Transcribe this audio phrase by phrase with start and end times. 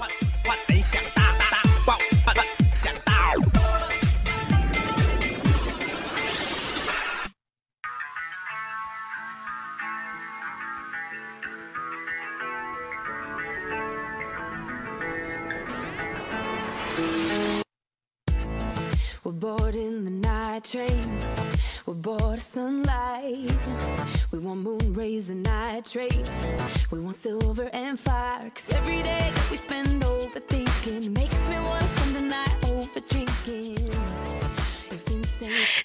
[0.00, 0.08] 万
[0.46, 1.19] 万没想到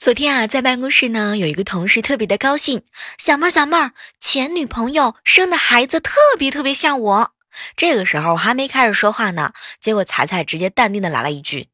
[0.05, 2.83] 昨天啊，在办公室呢，有一个同事特别的高兴，
[3.17, 7.33] 小妹儿小妹儿，前女朋友生的孩子特别特别像我。
[7.75, 11.69] 这个时候我还没开始说话呢，结果彩彩直接淡定的来了一句：“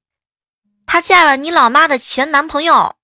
[0.88, 2.96] 她嫁了你老妈的前男朋友。”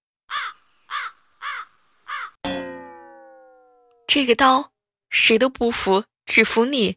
[4.07, 4.71] 这个刀
[5.09, 6.95] 谁都不服，只服你。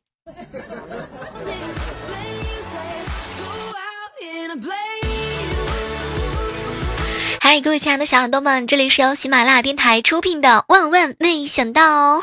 [7.42, 12.18] 嗨，各位亲爱的小耳朵们，这里是由喜马拉雅电台出品的《万万没想到》。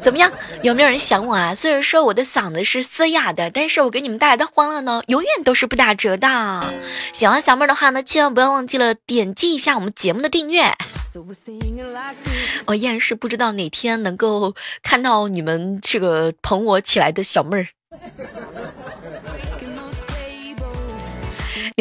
[0.00, 0.32] 怎么样？
[0.62, 1.54] 有没有人想我啊？
[1.54, 6.74] 虽然说我的嗓子是嘶哑的，但是我给你们带来的欢乐呢，永远都是不打折的。
[7.12, 10.72] 喜欢小妹的话呢，千万不要忘记了点击一下我们节目的订阅。
[12.66, 17.68] 我依然是不知道哪天能够看到你们这个捧我起来的小妹儿。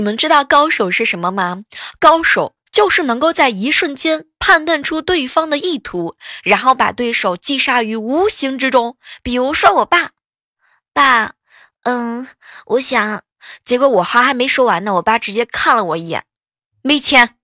[0.02, 1.64] 你们知道高手是什么吗？
[2.00, 8.98] 高手就是能够在一瞬间判断出对方的意图，然后把对手击杀于无形之中。
[9.22, 10.10] 比如说我爸，
[10.92, 11.34] 爸，
[11.84, 12.28] 嗯，
[12.66, 13.22] 我想，
[13.64, 16.26] 结果我话还没说完呢，我爸直接看了我一眼，
[16.82, 17.36] 没钱。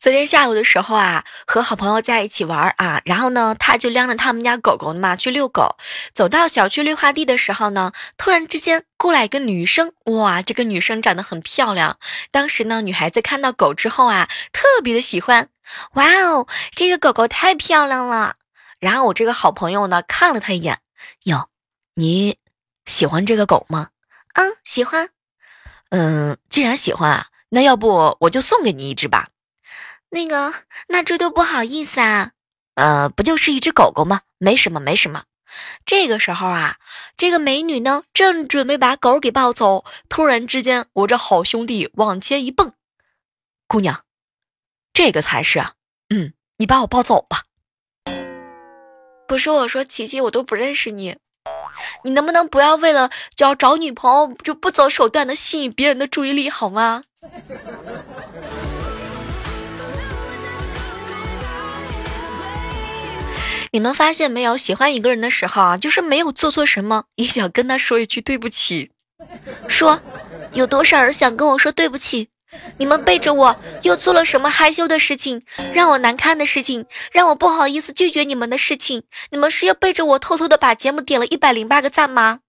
[0.00, 5.76] 昨天下午的时候啊，和好朋友在一起玩啊，然后呢，他就拎着他们家狗狗嘛去遛狗。
[6.14, 11.98] 走到小区绿化地的时候呢，突然之间过来一个女生，哇，这个女生长得很漂亮。
[12.30, 15.48] 当时呢，女孩子看到狗之后啊，特别的喜欢，
[15.94, 18.36] 哇哦，这个狗狗太漂亮了。
[18.78, 20.78] 然后我这个好朋友呢，看了他一眼，
[21.24, 21.48] 哟，
[21.94, 22.38] 你
[22.86, 23.88] 喜欢这个狗吗？
[24.34, 25.08] 嗯，喜欢。
[25.90, 29.30] 嗯，既然喜欢啊，那要不我就送给你一只吧。
[30.10, 30.54] 那个，
[30.88, 32.32] 那这都不好意思啊。
[32.74, 34.22] 呃，不就是一只狗狗吗？
[34.38, 35.24] 没什么，没什么。
[35.84, 36.76] 这个时候啊，
[37.16, 42.72] 这个美女呢，正准备把狗给抱走，突然之间，我这好兄弟往前一蹦，
[43.66, 44.04] 姑娘，
[44.92, 45.72] 这个才是啊，
[46.10, 47.44] 嗯，你把我抱走吧。
[49.26, 51.16] 不是我说，琪琪，我都不认识你，
[52.04, 57.04] 你能不能不要为了就要找女朋友就不择手段的吸引别人的注意力好吗？
[63.70, 64.56] 你们发现没有？
[64.56, 68.90] 喜欢一个人的时候啊，就是没有做错什么，也想跟他说一句对不起。
[69.68, 70.00] 说，
[70.52, 72.28] 有多少人想跟我说对不起？
[72.78, 75.42] 你们背着我又做了什么害羞的事情，
[75.72, 79.02] 让我难堪的事情，让我不好意思拒绝你们的事情？
[79.30, 82.40] 你们是要背着我偷偷的把节目点了一百零八个赞吗？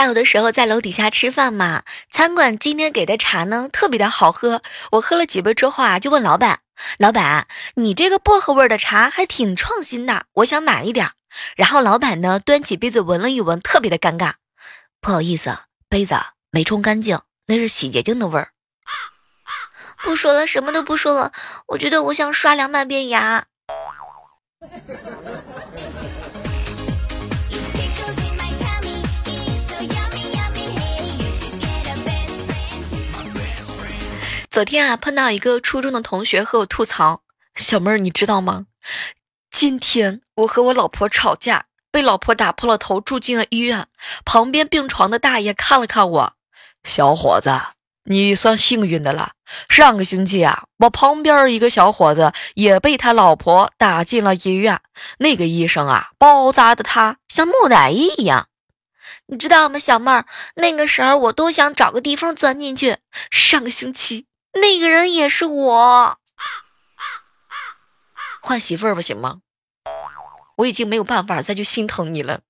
[0.00, 4.62] 下午的时候在楼底下吃饭嘛，餐馆今天给的茶呢特别的好喝，
[4.92, 6.60] 我喝了几杯之后啊，就问老板，
[6.98, 11.10] 老板，你这个薄荷味的茶还挺创新的，我想买一点。
[11.54, 14.32] 然后老板呢端起杯子闻了一闻，特别的尴尬，
[15.02, 15.54] 不好意思，
[15.90, 16.14] 杯子
[16.50, 18.52] 没冲干净，那是洗洁精的味儿。
[20.02, 21.32] 不说了，什么都不说了，
[21.66, 23.44] 我觉得我想刷两百遍牙。
[34.50, 37.22] 昨天啊，碰到一个初中的同学和我吐槽
[37.54, 38.66] ：“小妹儿，你知道吗？
[39.48, 43.86] 今天我和我老婆吵架，被老婆打破了头，住进了医院。
[44.24, 46.32] 旁边病床的大爷看了看我，
[46.82, 47.52] 小伙子，
[48.06, 49.34] 你算幸运的了。
[49.68, 54.80] 上个星期啊，我旁边一个小伙子也被他老婆打进了医院。
[55.18, 58.48] 那个医生啊，包扎的他像木乃伊一样。
[59.26, 60.26] 你知道吗，小妹儿？
[60.56, 62.96] 那个时候我都想找个地缝钻进去。
[63.30, 64.26] 上个星期。
[64.54, 66.18] 那个人也是我。
[68.42, 69.40] 换媳妇儿吧，行吗？
[70.56, 72.40] 我已经没有办法再去心疼你了。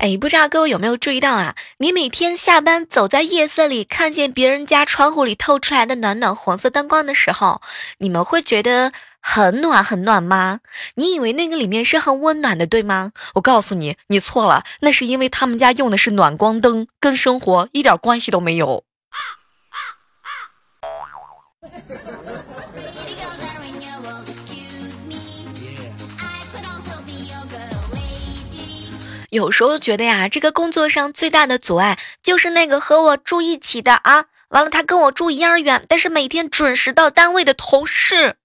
[0.00, 1.56] 哎，不知道各位有没有注意到啊？
[1.78, 7.60] 你每天下班走在夜色里，看见别人家窗户里透出来的暖暖黄色灯光的时候，
[7.98, 8.92] 你们会觉得
[9.30, 10.60] 很暖很暖吗？
[10.94, 13.12] 你以为那个里面是很温暖的，对吗？
[13.34, 18.84] 我告诉你，你错了，那是因为他们家用的是暖光灯，跟生活一点关系都没有。
[29.28, 38.36] 有时候觉得呀，这个工作上最大的阻碍就是那个和我住一起的啊，完了他跟我住一样远，但是每天准时到单位的同事。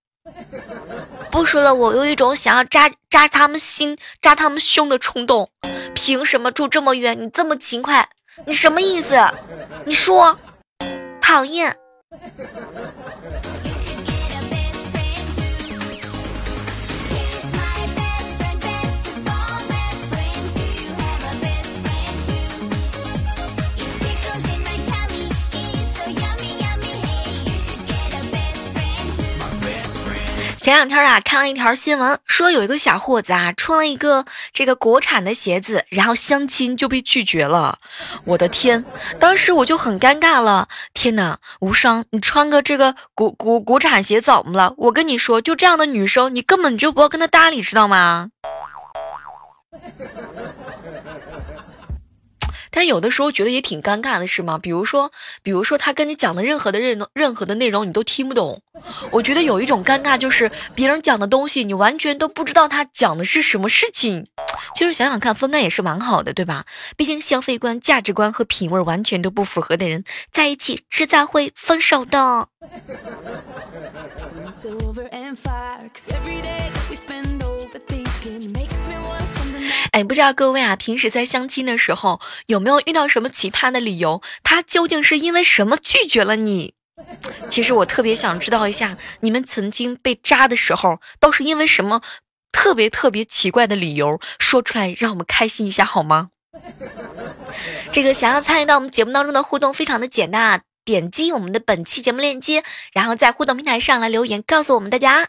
[1.31, 5.49] 不说了，我有一种想要扎扎他们心、扎他们胸的冲动。
[5.93, 7.19] 凭什么住这么远？
[7.21, 8.07] 你这么勤快，
[8.45, 9.15] 你什么意思？
[9.85, 10.37] 你说，
[11.21, 11.75] 讨厌。
[30.63, 34.23] 前两天啊，看了一条新闻，说有一个小伙子啊，穿了一个
[34.53, 37.79] 这个国产的鞋子，然后相亲就被拒绝了。
[38.23, 38.85] 我的天，
[39.19, 40.69] 当时我就很尴尬了。
[40.93, 44.73] 天哪，无伤，你穿个这个国国国产鞋怎么了？
[44.77, 48.29] 我跟你说，就这样的女生，你根本就不要跟她搭理，知道吗？
[52.75, 54.57] 但有的时候觉得也挺尴尬的，是吗？
[54.57, 55.11] 比如说，
[55.43, 58.61] 比如说他跟你讲的任何的任任何的内容，你都听不懂。
[59.11, 64.27] 我觉得有一种尴尬，就是别人讲的东西，你完全都不知道他讲的是什么事情。
[64.75, 66.65] 其实想想看，分开也是蛮好的，对吧？
[66.97, 72.47] 毕竟消费观、价值观和品味完全都不符合的人在一起，迟早会分手的。
[79.93, 84.23] 哎，不知道各位啊，平时在相亲的时候有没有遇到什么奇葩的理由？
[84.41, 86.73] 他究竟是因为什么拒绝了你？
[87.47, 92.01] 其实我特别想知道一下，你们曾经被扎的时候都是因为什么
[92.51, 94.19] 特别特别奇怪的理由？
[94.39, 96.29] 说出来让我们开心一下好吗？
[97.91, 102.63] 这个想要参与到我们节目当中的互动非常的简单啊，点击我们的本期节目链接，
[102.93, 105.27] 然后在互动平台上来留言，告诉我们大家。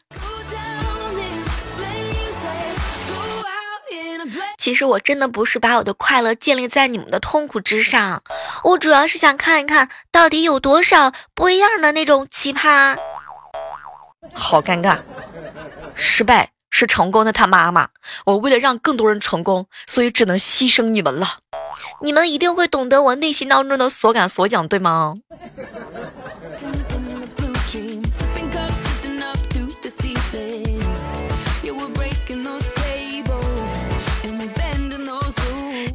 [4.64, 8.22] 其实我真的不是把我的快乐建立在你们的痛苦之上，
[8.62, 12.96] 我主要是想看一看到底有多少不一样的那种奇葩。
[14.32, 15.00] 好尴尬，
[15.94, 17.90] 失败是成功的他妈妈。
[18.24, 21.40] 我为了让更多人成功，所以只能牺牲你们了。
[22.00, 25.16] 你们一定会懂得我内心当中的所感所讲，对吗？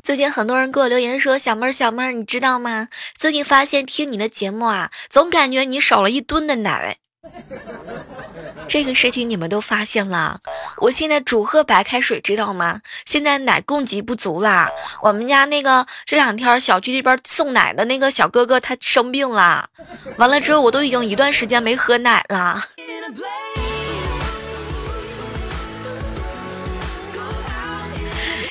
[0.10, 2.88] 最近很多人给我留言说：“小妹儿，小妹儿，你知道吗？
[3.14, 6.98] 最近发现听你的节目啊，总感觉你少了一吨的奶。
[8.68, 10.40] 这个事情你们都发现了。
[10.78, 12.82] 我现在只喝白开水，知道吗？
[13.06, 14.68] 现在奶供给不足啦。
[15.04, 19.70] 我们家那个这两天小区这边送奶的那个小哥哥他生病了，
[20.18, 22.64] 完了之后我都已经一段时间没喝奶了。”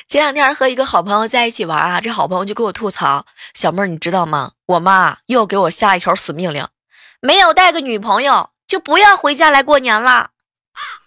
[0.09, 4.53] 前两天和一个好朋友在一起玩啊，这好朋友就给我吐槽：“小妹儿，你知道吗？
[4.65, 6.67] 我妈又给我下一条死命令，
[7.21, 10.31] 没有带个女朋友就不要回家来过年了。”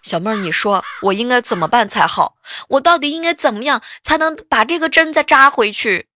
[0.03, 2.35] 小妹儿，你说我应该怎么办才好？
[2.69, 6.07] 我到底应该怎么样才能把这个针再扎回去？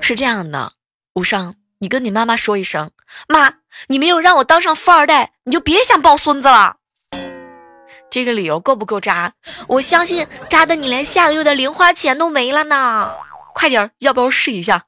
[0.00, 0.72] 是这样的，
[1.16, 2.90] 无伤，你跟你妈妈说一声，
[3.28, 3.56] 妈，
[3.88, 6.76] 你没有让我当上富二代，你就别想抱孙子了。
[8.12, 9.32] 这个理由够不够渣？
[9.66, 13.10] 我相信渣的你连下个月的零花钱都没了呢！
[13.54, 14.84] 快点，要不要试一下？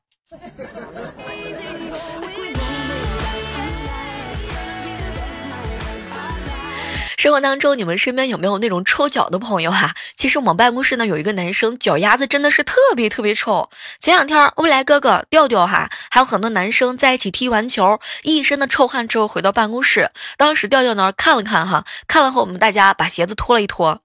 [7.25, 9.95] 生活当中，你们身边有没有那种臭脚的朋友哈？
[10.15, 13.71] 其实我们办公室呢有一个男生，脚丫子真的是特别特别臭。
[13.99, 24.03] 前两天，未来哥哥调调哈，还有很多男生在一起踢完球，一身的臭汗之后回到办公室，当时调调呢看了看哈，看了后我们大家把鞋子脱了一脱。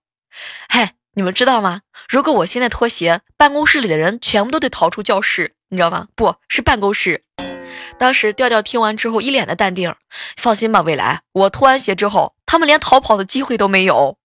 [0.69, 1.81] 嘿，你们知道吗？
[2.07, 6.07] 如果我现在脱鞋，办公室里的人全部都得逃出教室，你知道吗？
[6.15, 7.23] 不是办公室。
[7.97, 9.95] 当时调调听完之后，一脸的淡定。
[10.37, 14.18] 放心吧，未来，我脱完鞋之后，他们连逃跑的机会都没有。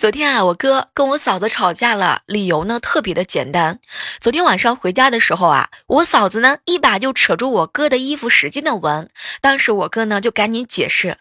[0.00, 3.80] 昨天啊，我哥跟我嫂子吵架了，理由呢特别的简单。
[4.18, 9.10] 昨天晚上回家的时候啊，我嫂子呢一把就扯住我哥的衣服，使劲的闻。
[9.42, 11.18] 当时我哥呢就赶紧解释：“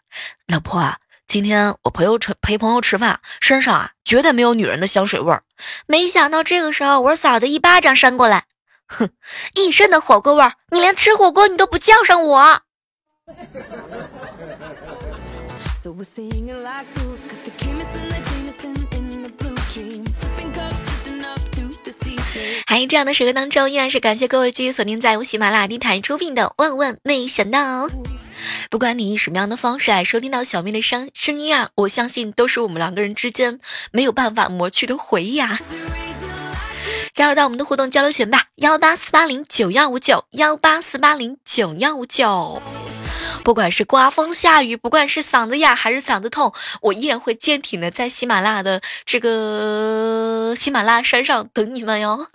[0.47, 0.95] 老婆，
[1.27, 5.43] 今天我朋友吃陪朋友吃饭，身上啊绝对没有女人的香水味儿。”
[5.85, 8.45] 没想到这个时候，我嫂子一巴掌扇过来，
[8.87, 9.09] 哼，
[9.55, 12.61] 一身的火锅味儿，你连吃火锅你都不叫上我。
[15.81, 17.23] So we're singing like fools.
[17.23, 27.87] Cut the chemist and the blue skin keeping cause i'm not to deceive me 还有这样的时刻当中依然是感谢各位继续锁定在由喜马拉雅电台出品的万万没想到。
[28.69, 33.59] 不管你以什么样的方式来收听到小妹的声声音啊我相信都是我们两个人之间
[33.91, 35.59] 没有办法抹去的回忆啊。
[37.13, 42.61] 加入到我们的互动交流群吧幺八四八零九幺五九幺八四八零九幺五九。
[43.43, 52.27] 不管是刮风下雨，不管是嗓子哑还是嗓子痛，我依然会坚挺的在喜马拉雅的这个喜马拉雅山上等你们哟。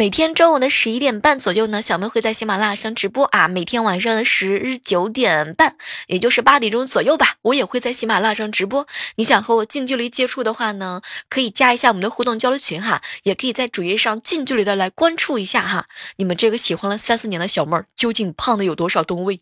[0.00, 3.48] 每天中午的十一点半左右呢，小妹会在喜马拉雅上直播啊。
[3.48, 5.76] 每天晚上的十九点半，
[6.06, 8.86] 也就是八点钟左右吧，我也会在喜马拉雅上直播。
[9.16, 15.84] 你想和我近距离接触的话呢，可以加一下我们的互动交流群哈，也可以在主页上近距离的来关注一下哈。
[16.16, 19.38] 你们这个喜欢了三四年的小妹儿，究竟胖的有多少吨位？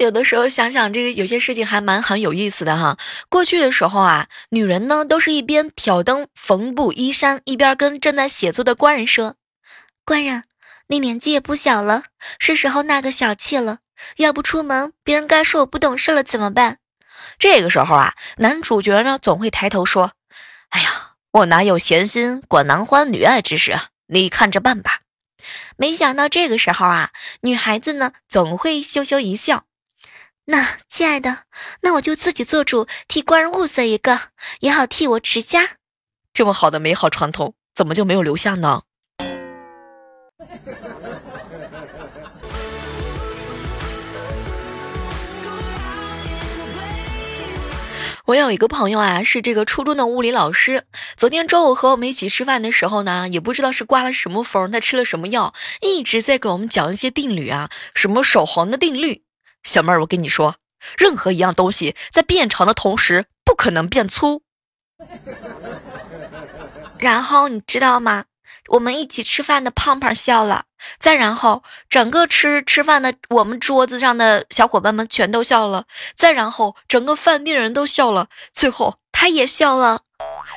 [0.00, 2.98] 有的时候想想这个有些事情还蛮很有意思的哈。
[3.28, 9.36] 过去的时候啊，女人呢都是一边挑灯缝补衣衫，一边跟正在写作的官人说
[10.04, 10.44] ：“官人，
[10.88, 12.04] 你年纪也不小了，
[12.38, 13.78] 是时候纳个小妾了。
[14.16, 16.78] 要不出门，别人该说我不懂事了怎么办？”
[17.38, 20.12] 这个时候啊，男主角呢总会抬头说
[20.70, 23.88] ：“哎呀，我哪有闲心管男欢女爱之事啊？
[24.08, 25.00] 你看着办吧。”
[25.76, 27.10] 没想到这个时候啊，
[27.42, 29.64] 女孩子呢总会羞羞一笑。
[30.46, 31.44] 那亲爱的，
[31.80, 34.20] 那我就自己做主，替官人物色一个，
[34.60, 35.76] 也好替我持家。
[36.34, 38.82] 这么好的美好传统，怎么就没有留下呢？
[48.26, 50.84] 我有一个朋友啊，是这个初中的物理老师。
[51.16, 59.23] 昨天中午和我们一起吃饭的时候呢，也不知道是刮了什么风，他吃了什么药，一直在给我们讲一些定律啊，什么守恒的定律。
[59.64, 60.56] 小妹儿，我跟你说，
[60.96, 64.42] 任何一样东西在变长的同时，不可能变粗。
[66.98, 68.26] 然后你知道吗？
[68.68, 70.64] 我们一起吃饭的胖胖笑了，
[70.98, 80.00] 再然后整个吃吃饭的我们桌子上的小伙伴们全都笑了，再然后整个饭店人都笑了，最后他也笑了。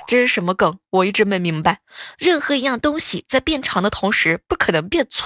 [0.07, 0.79] 这是什么梗？
[0.91, 1.79] 我一直没明白。
[2.17, 5.25] 任何一样东西在变长的同时，不可能变粗。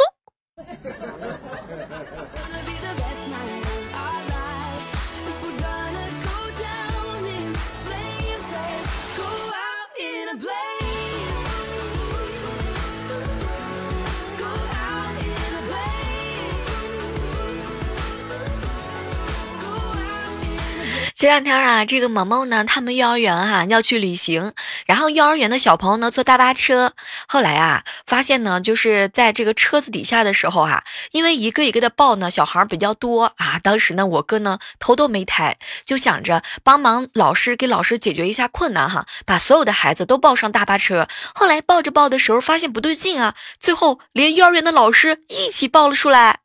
[21.22, 24.54] 前两天啊，这个萌萌呢，他们幼儿园哈要去旅行，
[24.88, 26.94] 然后幼儿园的小朋友呢坐大巴车，
[27.28, 41.08] 后来啊发现呢，就是在这个车子底下的时候哈，因为一个一个的抱呢，小孩比较多啊，当时呢我哥呢头都没抬，就想着帮忙老师给老师解决一下困难哈，把所有的孩子都抱上大巴车。
[41.36, 46.40] 后来抱着抱的时候发现不对劲啊，最后连幼儿园的老师一起抱了出来。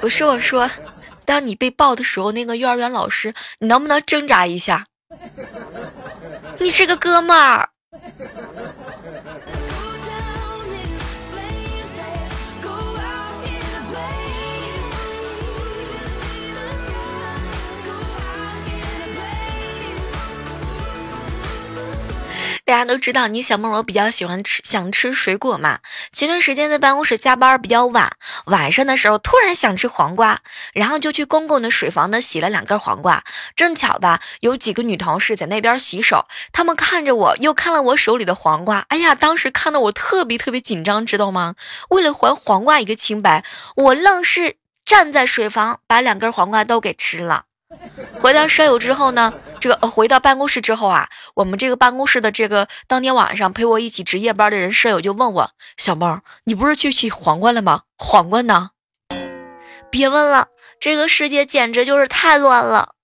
[0.00, 0.68] 不是我说。
[1.30, 4.84] 当你被抱的时候，那个幼儿园老师，你能不能挣扎一下？
[6.58, 7.68] 你是个哥们儿。
[22.70, 25.80] 大家都知道，你小妹我比较喜欢吃，想吃水果嘛。
[26.12, 28.12] 前段时间在办公室加班比较晚，
[28.46, 30.38] 晚上的时候突然想吃黄瓜，
[30.72, 33.24] 然后就去公共的水房呢洗了两根黄瓜。
[33.56, 38.84] 正巧吧，有几个女同事在那边洗手，她们看着我，又看了我手里的黄瓜。
[38.90, 41.56] 哎呀，当时看得我特别特别紧张，知道吗？
[41.88, 47.46] 为了还黄瓜一个清白，我愣是站在水房把两根黄瓜都给吃了。
[48.20, 57.82] 回到舍友之后呢，这个回到办公室之后啊，我们这个办公室的这个当天晚上陪我一起值夜班的人，舍友就问我：“小猫，你不是去取皇冠了吗？
[57.96, 58.70] 皇冠呢？”
[59.90, 60.48] 别问了，
[60.78, 62.94] 这个世界简直就是太乱了。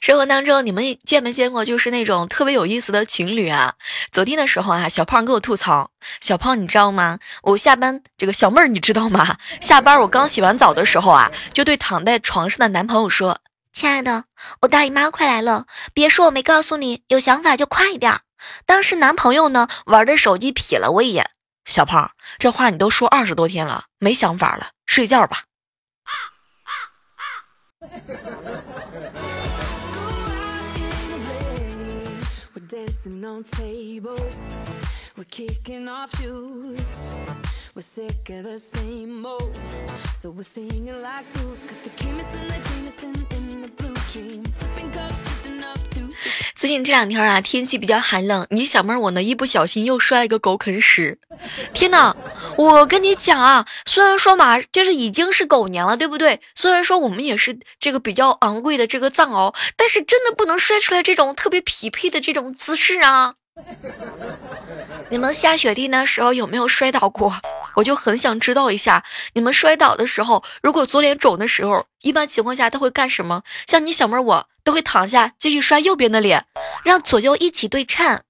[0.00, 3.74] 生活当中，你们见没见过就是那种特别有意思的情侣啊？
[4.12, 7.18] 昨天的时候啊，小胖给我吐槽，小胖你知道吗？
[7.42, 9.36] 我下班这个小妹儿你知道吗？
[9.60, 13.40] 下班我刚洗完澡的时候啊，就对躺在床上的男朋友说
[13.72, 14.24] ：“亲爱的，
[14.62, 18.20] 我大姨妈快来了，别说我没告诉你，有想法就快一点。”
[18.64, 21.30] 当时男朋友呢玩着手机瞥了我一眼，
[21.64, 25.44] 小胖，这话你都说二十多天了，没想法了，睡觉吧。
[26.04, 26.12] 啊
[26.64, 26.70] 啊
[27.16, 27.24] 啊
[33.06, 34.70] dancing on tables.
[35.16, 37.10] We're kicking off shoes.
[37.74, 39.58] We're sick of the same old.
[40.14, 41.62] So we're singing like fools.
[41.66, 44.44] Cut the chemist and the Jameson in the blue dream.
[44.44, 45.35] Flipping cups.
[46.54, 51.18] 最近这两天啊，天气比较寒冷，你小妹儿我呢一不小心又摔了个狗啃屎。
[51.72, 52.16] 天哪！
[52.56, 56.40] 我跟你讲啊，虽然说嘛，就是已经是狗年了，对不对？
[56.54, 63.34] 虽然说我们也是这个比较昂贵的这个藏獒，但是真的不能摔出来这种特别匹配的这种姿势啊。
[65.10, 67.32] 你们下雪地那时候有没有摔倒过？
[67.74, 69.04] 我就很想知道一下，
[69.34, 73.42] 你们摔倒的时候，如果左脸肿的时候，一般情况下都会干什么？
[73.66, 76.44] 像你小妹儿我都会躺下继续摔右边的脸，
[76.82, 78.20] 让左右一起对称。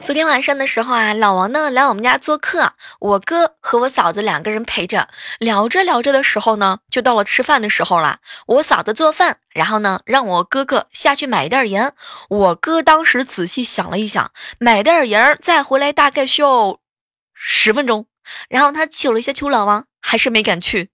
[0.00, 5.08] 昨天晚上的时候啊，老王呢来我们家做客，我哥和我嫂子两个人陪着，
[5.38, 8.20] 聊着聊着的时候呢，就到了吃饭的时候了。
[8.46, 11.92] 我嫂子做饭，然后呢让我哥哥下去买一袋盐。
[12.30, 16.78] 我哥当时仔细想了一想，买袋盐再回来大概需要
[17.38, 18.06] 十分钟。
[18.48, 20.90] 然后他求了一下求老王，还是没敢去。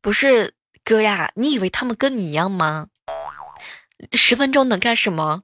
[0.00, 2.88] 不是哥呀，你以为他们跟你一样吗？
[4.12, 5.42] 十分钟能干什么？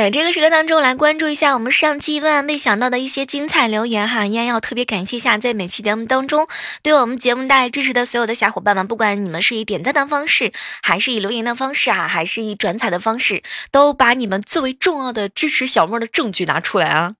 [0.00, 4.24] 在这个时刻当中，来关注一下我们上期万万没想到的一些精彩留言哈！
[4.24, 6.48] 依然要特别感谢一下，在每期节目当中
[6.82, 17.16] 对我们节目带来支持的所有的小伙伴们，不管你们是以点赞的方式，还是以留言的方式啊，还是以转采的方式，都把你们最为重要的支持小妹的证据拿出来啊！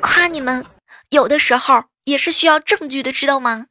[0.00, 0.64] 夸你们，
[1.10, 3.66] 有的时候也是需要证据的，知道吗？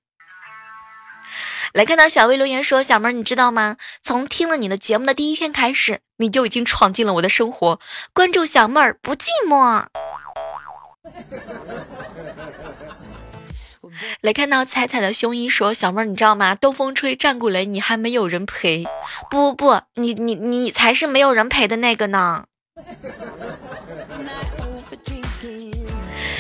[1.73, 3.77] 来看到小薇留言说：“小妹，你知道吗？
[4.01, 7.81] 从听了你的节目的第一天开始，你就已经闯进了我的生活。
[8.13, 9.85] 关注小妹儿不寂寞。
[14.21, 16.55] ”来看到彩彩的胸衣说：“小妹儿，你知道吗？
[16.55, 18.85] 东风吹，战鼓擂，你还没有人陪。
[19.29, 22.45] 不不不，你你你才是没有人陪的那个呢。”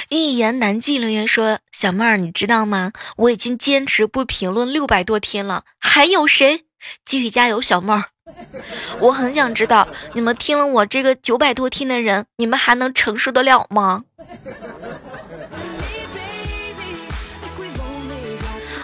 [0.09, 2.93] 一言难尽留言说：“小妹儿，你知道吗？
[3.17, 6.65] 我已经坚持不评论六百多天了，还有谁？
[7.05, 8.05] 继续加油，小妹儿！
[8.99, 14.03] 我很想知道，你们听了我这个九百多天的人，你们还能承受得了吗？”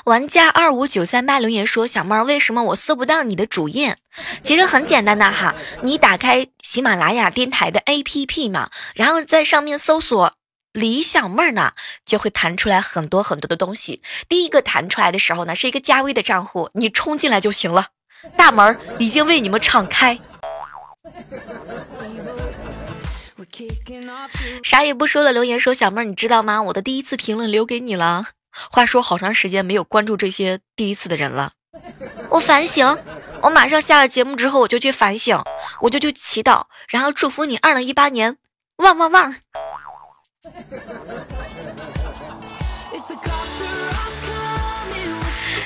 [0.05, 3.97] 玩家二五九三八留言说：“小妹儿，为什么我搜不到你的主页？
[4.41, 10.33] 其实很简单的哈，你打开喜马拉雅电台的 APP 嘛，然后在上面搜索。”
[10.73, 11.71] 李小妹儿呢，
[12.05, 14.03] 就会弹出来很多很多的东西。
[14.29, 17.87] 第一个弹出来的时候呢，是一个加微的账户，你冲进来就行了，
[18.35, 20.19] 大门已经为你们敞开。
[24.63, 26.61] 啥也不说的留言说，小妹儿你知道吗？
[26.63, 28.25] 我的第一次评论留给你了。
[28.71, 31.53] 话说好长时间没有关注这些第一次的人了，
[32.31, 32.97] 我反省，
[33.43, 35.43] 我马上下了节目之后我就去反省，
[35.81, 38.37] 我就去祈祷，然后祝福你二零一八年
[38.77, 39.35] 旺旺旺。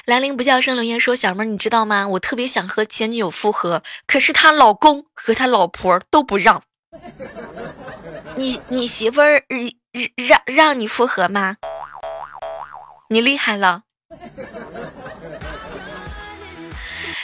[0.05, 2.07] 兰陵不叫声留言说：“小妹儿，你知道吗？
[2.07, 6.63] 我特别想和前女友复合，可是她老公和她老婆都不让。
[8.35, 9.43] 你你媳妇儿
[10.15, 11.57] 让让你复合吗？
[13.09, 13.83] 你厉害了。”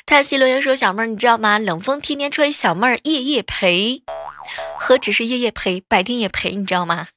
[0.06, 1.58] 叹息留言说：“小妹儿，你知道吗？
[1.60, 4.04] 冷风天天吹，小妹儿夜夜陪。
[4.80, 7.08] 何止是夜夜陪，白天也陪，你知道吗？”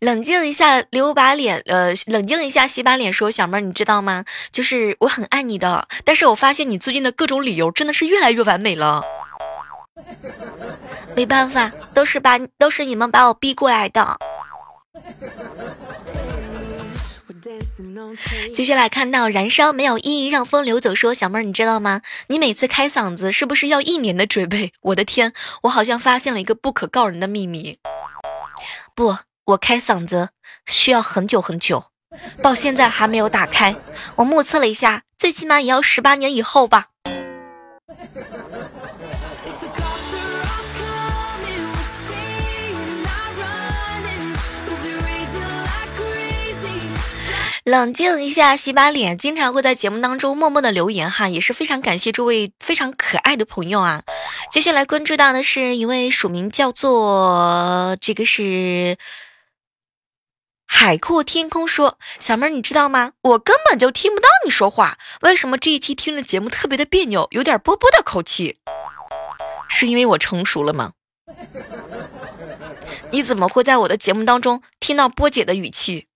[0.00, 4.24] 冷静一下，留把脸，呃，冷静一下，洗把脸，说小妹儿，你知道吗？
[4.52, 9.02] 就是我很爱你的，但是我发现你最近的各种理由真的是越来越完美了。
[11.14, 14.18] 没办法，都是把都是你们把我逼过来的。
[18.52, 20.94] 继续来看到燃烧没有意义，让风流走。
[20.94, 22.02] 说小妹儿，你知道吗？
[22.26, 24.72] 你每次开嗓子是不是要一年的准备？
[24.82, 25.32] 我的天，
[25.62, 27.78] 我好像发现了一个不可告人的秘密。
[28.94, 30.30] 不，我开嗓子
[30.66, 31.84] 需要很久很久，
[32.42, 33.76] 到现在还没有打开。
[34.16, 36.86] 我目测了一下，最起码也要十八年以后吧。
[47.62, 49.16] 冷静一下，洗把脸。
[49.16, 54.02] 经常会在节目当中默默的留言哈，也是非常感谢这位非常可爱的朋友啊。
[54.50, 58.96] 接下来关注到的是一位署名叫做这个是
[60.78, 63.12] 海阔天空说，小妹儿你知道吗？
[63.22, 68.58] 我根本就听不到你说话，为什么这一期听着节目特别的别扭，有点波波的口气？
[69.70, 70.92] 是因为我成熟了吗？
[73.10, 76.08] 你怎么会在我的节目当中听到波姐的语气？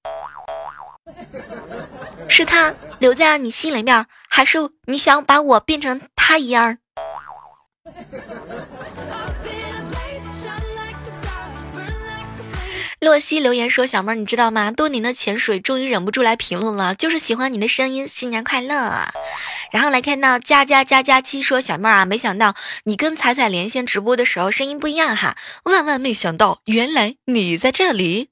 [2.28, 6.76] 是他留在了你心里面，还是你想把我变成他一样？
[13.00, 14.70] 洛西留言说：“小妹儿，你知道吗？
[14.70, 19.08] 多年的潜水终于忍不住来评论了，就是喜欢你的声音，新年快乐。”
[19.72, 28.28] 然后来看到加加加加七说：“小妹儿啊，没想到你跟彩彩连线直播的时候声音不一样哈，万万没想到，原来你在这里。”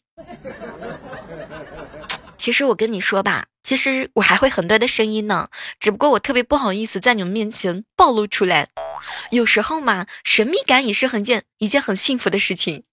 [2.37, 5.49] 其实我跟你说吧，其实我还会很多的声音呢，
[5.81, 8.69] 只不过我特别不好意思在你们面前暴露出来。
[9.31, 12.85] 有时候嘛，神秘感也是很件一件很幸福的事情。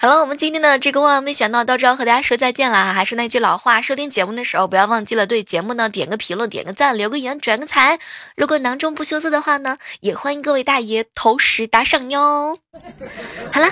[0.00, 7.98] 好了，我们今天的这个万万没想到到这要和大家说再见了哈，还是那句老话，收听节目的时候不要忘记了对节目呢点个评论、点个赞、留个言、转个财。
[8.36, 12.58] 如果囊中不羞涩的话呢，也欢迎各位大爷投石打赏哟。
[13.52, 13.68] 好了，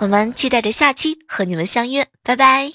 [0.00, 2.72] 我们期待着下期和你们相约，拜拜。